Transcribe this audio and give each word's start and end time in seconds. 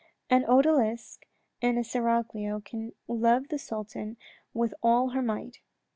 An 0.31 0.45
odalisque 0.45 1.27
in 1.61 1.75
the 1.75 1.83
seraglio 1.83 2.59
can 2.59 2.93
love 3.07 3.49
the 3.49 3.59
Sultan 3.59 4.17
with 4.51 4.73
all 4.81 5.09
her 5.09 5.21
might. 5.21 5.59